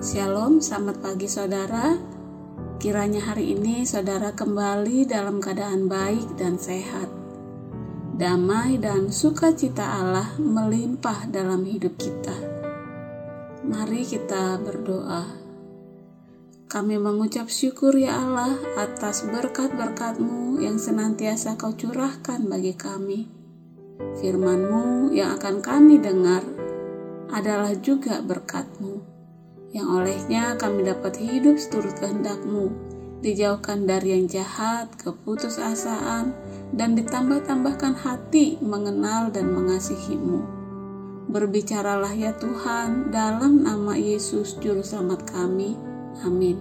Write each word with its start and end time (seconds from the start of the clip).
Shalom, 0.00 0.64
selamat 0.64 1.04
pagi 1.04 1.28
saudara. 1.28 1.92
Kiranya 2.80 3.20
hari 3.20 3.52
ini 3.52 3.84
saudara 3.84 4.32
kembali 4.32 5.04
dalam 5.04 5.44
keadaan 5.44 5.92
baik 5.92 6.40
dan 6.40 6.56
sehat. 6.56 7.12
Damai 8.16 8.80
dan 8.80 9.12
sukacita 9.12 10.00
Allah 10.00 10.40
melimpah 10.40 11.28
dalam 11.28 11.68
hidup 11.68 12.00
kita. 12.00 12.32
Mari 13.60 14.08
kita 14.08 14.56
berdoa. 14.64 15.36
Kami 16.64 16.96
mengucap 16.96 17.52
syukur 17.52 17.92
ya 17.92 18.24
Allah 18.24 18.56
atas 18.80 19.28
berkat-berkat-Mu 19.28 20.64
yang 20.64 20.80
senantiasa 20.80 21.60
Kau 21.60 21.76
curahkan 21.76 22.40
bagi 22.48 22.72
kami. 22.72 23.28
Firman-Mu 24.16 25.12
yang 25.12 25.36
akan 25.36 25.60
kami 25.60 26.00
dengar 26.00 26.40
adalah 27.36 27.76
juga 27.76 28.24
berkat-Mu 28.24 29.19
yang 29.70 29.86
olehnya 29.86 30.58
kami 30.58 30.82
dapat 30.82 31.14
hidup 31.18 31.54
seturut 31.54 31.94
kehendak-Mu, 32.02 32.74
dijauhkan 33.22 33.86
dari 33.86 34.18
yang 34.18 34.26
jahat, 34.26 34.90
keputusasaan, 34.98 36.34
dan 36.74 36.98
ditambah-tambahkan 36.98 37.94
hati 37.94 38.58
mengenal 38.58 39.30
dan 39.30 39.54
mengasihi-Mu. 39.54 40.58
Berbicaralah 41.30 42.10
ya 42.10 42.34
Tuhan 42.34 43.14
dalam 43.14 43.62
nama 43.62 43.94
Yesus 43.94 44.58
Juru 44.58 44.82
Selamat 44.82 45.22
kami. 45.30 45.78
Amin. 46.26 46.58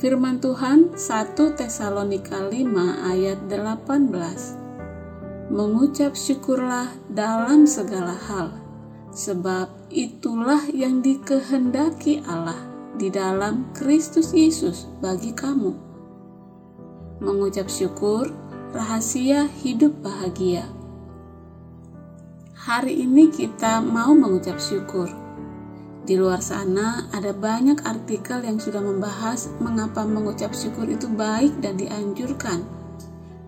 Firman 0.00 0.40
Tuhan 0.40 0.96
1 0.96 1.36
Tesalonika 1.56 2.48
5 2.48 3.12
ayat 3.12 3.38
18 3.48 5.52
Mengucap 5.52 6.16
syukurlah 6.16 6.88
dalam 7.12 7.68
segala 7.68 8.12
hal, 8.12 8.65
sebab 9.16 9.72
itulah 9.88 10.60
yang 10.68 11.00
dikehendaki 11.00 12.20
Allah 12.28 12.60
di 13.00 13.08
dalam 13.08 13.72
Kristus 13.72 14.36
Yesus 14.36 14.84
bagi 15.00 15.32
kamu. 15.32 15.72
Mengucap 17.24 17.72
syukur, 17.72 18.28
rahasia 18.76 19.48
hidup 19.64 20.04
bahagia. 20.04 20.68
Hari 22.68 23.08
ini 23.08 23.32
kita 23.32 23.80
mau 23.80 24.12
mengucap 24.12 24.60
syukur. 24.60 25.08
Di 26.04 26.14
luar 26.20 26.44
sana 26.44 27.08
ada 27.08 27.32
banyak 27.32 27.88
artikel 27.88 28.44
yang 28.44 28.60
sudah 28.60 28.84
membahas 28.84 29.48
mengapa 29.64 30.04
mengucap 30.04 30.52
syukur 30.52 30.84
itu 30.92 31.08
baik 31.08 31.56
dan 31.64 31.80
dianjurkan. 31.80 32.68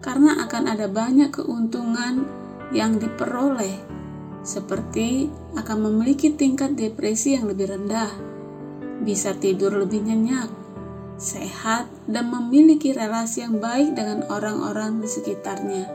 Karena 0.00 0.48
akan 0.48 0.64
ada 0.64 0.88
banyak 0.88 1.28
keuntungan 1.28 2.24
yang 2.72 2.96
diperoleh 2.96 3.98
seperti 4.42 5.28
akan 5.58 5.90
memiliki 5.90 6.32
tingkat 6.32 6.78
depresi 6.78 7.34
yang 7.34 7.50
lebih 7.50 7.74
rendah, 7.74 8.10
bisa 9.02 9.34
tidur 9.34 9.74
lebih 9.74 10.02
nyenyak, 10.02 10.50
sehat, 11.18 11.90
dan 12.06 12.30
memiliki 12.30 12.94
relasi 12.94 13.42
yang 13.46 13.58
baik 13.58 13.94
dengan 13.94 14.26
orang-orang 14.30 15.02
di 15.02 15.08
sekitarnya. 15.10 15.86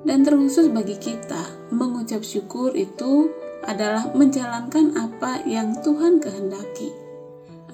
Dan 0.00 0.24
terkhusus 0.24 0.72
bagi 0.72 0.96
kita, 0.96 1.72
mengucap 1.76 2.24
syukur 2.24 2.72
itu 2.72 3.28
adalah 3.68 4.08
menjalankan 4.16 4.96
apa 4.96 5.44
yang 5.44 5.76
Tuhan 5.84 6.24
kehendaki. 6.24 6.88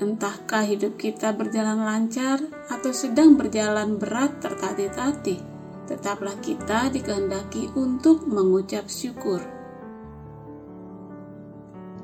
Entahkah 0.02 0.66
hidup 0.66 0.98
kita 0.98 1.32
berjalan 1.32 1.86
lancar 1.86 2.42
atau 2.68 2.90
sedang 2.90 3.38
berjalan 3.38 3.96
berat 3.96 4.42
tertatih-tatih, 4.42 5.38
tetaplah 5.86 6.34
kita 6.42 6.90
dikehendaki 6.90 7.70
untuk 7.78 8.26
mengucap 8.26 8.90
syukur 8.90 9.55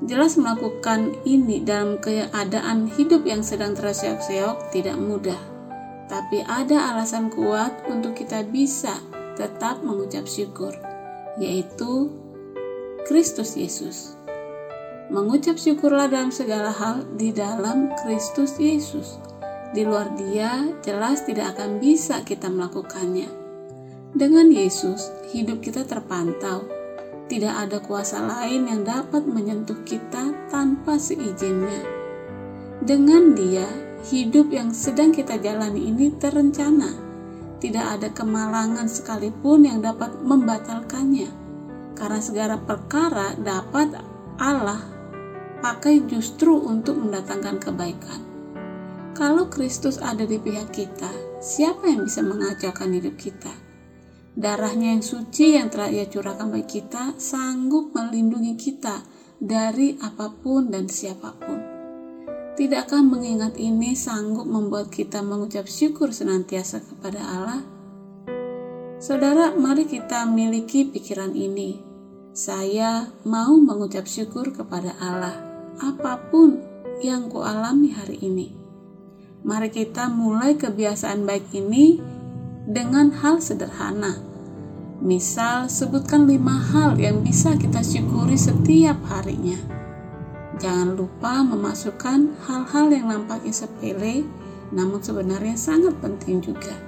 jelas 0.06 0.34
melakukan 0.34 1.14
ini 1.22 1.62
dalam 1.62 1.98
keadaan 2.02 2.90
hidup 2.90 3.22
yang 3.22 3.46
sedang 3.46 3.78
terseok-seok 3.78 4.74
tidak 4.74 4.98
mudah. 4.98 5.38
Tapi 6.10 6.44
ada 6.44 6.92
alasan 6.92 7.30
kuat 7.32 7.86
untuk 7.88 8.18
kita 8.18 8.44
bisa 8.44 8.92
tetap 9.38 9.80
mengucap 9.80 10.28
syukur, 10.28 10.74
yaitu 11.40 12.12
Kristus 13.08 13.56
Yesus. 13.56 14.18
Mengucap 15.12 15.56
syukurlah 15.60 16.08
dalam 16.08 16.32
segala 16.32 16.72
hal 16.72 17.04
di 17.16 17.32
dalam 17.32 17.92
Kristus 18.04 18.56
Yesus. 18.56 19.20
Di 19.72 19.88
luar 19.88 20.12
Dia, 20.16 20.68
jelas 20.84 21.24
tidak 21.24 21.56
akan 21.56 21.80
bisa 21.80 22.20
kita 22.24 22.52
melakukannya. 22.52 23.28
Dengan 24.12 24.52
Yesus, 24.52 25.08
hidup 25.32 25.64
kita 25.64 25.88
terpantau, 25.88 26.68
tidak 27.32 27.54
ada 27.64 27.80
kuasa 27.80 28.20
lain 28.20 28.68
yang 28.68 28.84
dapat 28.84 29.24
menyentuh 29.24 29.80
kita 29.88 30.36
tanpa 30.52 31.00
seizinnya. 31.00 31.80
Dengan 32.84 33.32
Dia, 33.32 33.64
hidup 34.12 34.52
yang 34.52 34.68
sedang 34.76 35.16
kita 35.16 35.40
jalani 35.40 35.88
ini 35.88 36.12
terencana. 36.12 36.92
Tidak 37.56 37.86
ada 37.88 38.12
kemalangan 38.12 38.84
sekalipun 38.84 39.64
yang 39.64 39.80
dapat 39.80 40.12
membatalkannya. 40.20 41.32
Karena 41.96 42.20
segala 42.20 42.60
perkara 42.60 43.32
dapat 43.40 43.96
Allah 44.36 44.84
pakai 45.64 46.04
justru 46.04 46.60
untuk 46.60 47.00
mendatangkan 47.00 47.56
kebaikan. 47.64 48.20
Kalau 49.16 49.48
Kristus 49.48 49.96
ada 49.96 50.28
di 50.28 50.36
pihak 50.36 50.68
kita, 50.68 51.40
siapa 51.40 51.88
yang 51.88 52.04
bisa 52.04 52.20
mengacaukan 52.20 52.92
hidup 52.92 53.16
kita? 53.16 53.71
Darahnya 54.32 54.96
yang 54.96 55.04
suci 55.04 55.60
yang 55.60 55.68
telah 55.68 55.92
ia 55.92 56.08
curahkan 56.08 56.48
bagi 56.48 56.80
kita 56.80 57.20
sanggup 57.20 57.92
melindungi 57.92 58.56
kita 58.56 59.04
dari 59.36 60.00
apa 60.00 60.32
pun 60.32 60.72
dan 60.72 60.88
siapa 60.88 61.36
pun. 61.36 61.60
Tidakkah 62.56 63.04
mengingat 63.04 63.60
ini 63.60 63.92
sanggup 63.92 64.48
membuat 64.48 64.88
kita 64.88 65.20
mengucap 65.20 65.68
syukur 65.68 66.16
senantiasa 66.16 66.80
kepada 66.80 67.20
Allah? 67.20 67.60
Saudara, 69.02 69.52
mari 69.52 69.84
kita 69.84 70.24
miliki 70.24 70.88
pikiran 70.88 71.36
ini. 71.36 71.82
Saya 72.32 73.12
mau 73.28 73.52
mengucap 73.60 74.08
syukur 74.08 74.56
kepada 74.56 74.96
Allah 74.96 75.36
apa 75.76 76.16
pun 76.32 76.56
yang 77.04 77.28
kualami 77.28 77.92
hari 77.92 78.16
ini. 78.24 78.48
Mari 79.44 79.68
kita 79.68 80.08
mulai 80.08 80.56
kebiasaan 80.56 81.26
baik 81.28 81.50
ini 81.52 81.98
dengan 82.66 83.10
hal 83.10 83.42
sederhana. 83.42 84.22
Misal, 85.02 85.66
sebutkan 85.66 86.30
lima 86.30 86.54
hal 86.54 86.94
yang 86.94 87.26
bisa 87.26 87.58
kita 87.58 87.82
syukuri 87.82 88.38
setiap 88.38 89.02
harinya. 89.10 89.58
Jangan 90.62 90.94
lupa 90.94 91.42
memasukkan 91.42 92.38
hal-hal 92.46 92.86
yang 92.94 93.10
nampaknya 93.10 93.50
sepele, 93.50 94.22
namun 94.70 95.02
sebenarnya 95.02 95.58
sangat 95.58 95.98
penting 95.98 96.38
juga. 96.38 96.78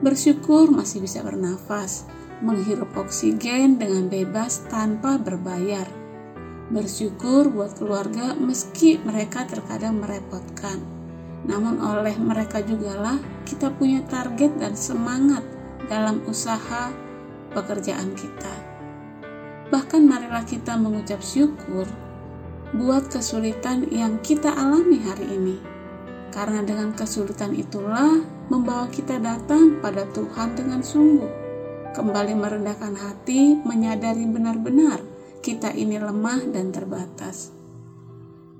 Bersyukur 0.00 0.72
masih 0.72 1.04
bisa 1.04 1.20
bernafas, 1.20 2.08
menghirup 2.40 2.96
oksigen 2.96 3.76
dengan 3.76 4.08
bebas 4.08 4.64
tanpa 4.72 5.20
berbayar. 5.20 5.84
Bersyukur 6.72 7.52
buat 7.52 7.76
keluarga 7.76 8.32
meski 8.32 8.96
mereka 9.04 9.44
terkadang 9.44 10.00
merepotkan 10.00 11.01
namun 11.46 11.82
oleh 11.82 12.14
mereka 12.18 12.62
jugalah 12.62 13.18
kita 13.42 13.70
punya 13.74 14.02
target 14.06 14.54
dan 14.62 14.78
semangat 14.78 15.42
dalam 15.90 16.22
usaha 16.30 16.94
pekerjaan 17.52 18.14
kita. 18.14 18.54
Bahkan 19.72 20.02
marilah 20.04 20.44
kita 20.44 20.76
mengucap 20.76 21.24
syukur 21.24 21.88
buat 22.72 23.08
kesulitan 23.08 23.88
yang 23.92 24.20
kita 24.20 24.52
alami 24.52 25.00
hari 25.00 25.26
ini. 25.28 25.56
Karena 26.32 26.64
dengan 26.64 26.96
kesulitan 26.96 27.52
itulah 27.52 28.24
membawa 28.48 28.88
kita 28.88 29.20
datang 29.20 29.80
pada 29.84 30.08
Tuhan 30.16 30.56
dengan 30.56 30.80
sungguh. 30.80 31.28
Kembali 31.92 32.32
merendahkan 32.32 32.96
hati, 32.96 33.60
menyadari 33.68 34.24
benar-benar 34.24 35.04
kita 35.44 35.76
ini 35.76 36.00
lemah 36.00 36.48
dan 36.48 36.72
terbatas. 36.72 37.61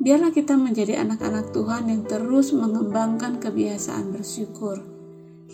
Biarlah 0.03 0.35
kita 0.35 0.59
menjadi 0.59 0.99
anak-anak 0.99 1.55
Tuhan 1.55 1.87
yang 1.87 2.03
terus 2.03 2.51
mengembangkan 2.51 3.39
kebiasaan 3.39 4.11
bersyukur. 4.11 4.83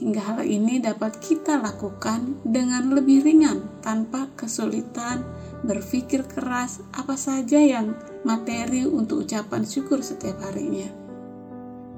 Hingga 0.00 0.24
hal 0.24 0.40
ini 0.48 0.80
dapat 0.80 1.20
kita 1.20 1.60
lakukan 1.60 2.40
dengan 2.48 2.96
lebih 2.96 3.28
ringan 3.28 3.68
tanpa 3.84 4.32
kesulitan 4.40 5.20
berpikir 5.68 6.24
keras 6.24 6.80
apa 6.96 7.12
saja 7.20 7.60
yang 7.60 7.92
materi 8.24 8.88
untuk 8.88 9.28
ucapan 9.28 9.68
syukur 9.68 10.00
setiap 10.00 10.40
harinya. 10.48 10.88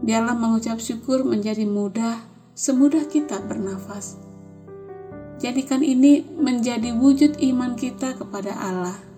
Biarlah 0.03 0.35
mengucap 0.35 0.83
syukur 0.83 1.23
menjadi 1.23 1.71
mudah, 1.71 2.19
semudah 2.59 3.07
kita 3.07 3.47
bernafas. 3.47 4.19
Jadikan 5.39 5.87
ini 5.87 6.27
menjadi 6.35 6.91
wujud 6.99 7.39
iman 7.39 7.79
kita 7.79 8.19
kepada 8.19 8.59
Allah 8.59 9.10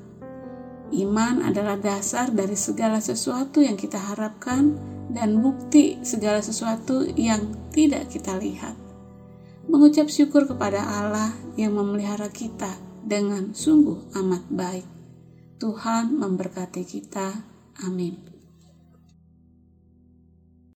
Iman 0.93 1.41
adalah 1.41 1.81
dasar 1.81 2.29
dari 2.29 2.53
segala 2.53 3.01
sesuatu 3.01 3.65
yang 3.65 3.81
kita 3.81 3.97
harapkan 3.97 4.77
dan 5.09 5.41
bukti 5.41 5.97
segala 6.05 6.45
sesuatu 6.45 7.09
yang 7.17 7.57
tidak 7.73 8.13
kita 8.13 8.37
lihat. 8.37 8.77
Mengucap 9.73 10.13
syukur 10.13 10.45
kepada 10.45 10.85
Allah 10.85 11.33
yang 11.57 11.73
memelihara 11.77 12.29
kita 12.29 12.77
dengan 13.01 13.57
sungguh 13.57 14.13
amat 14.21 14.45
baik. 14.53 14.87
Tuhan 15.57 16.19
memberkati 16.19 16.83
kita. 16.83 17.41
Amin. 17.87 18.32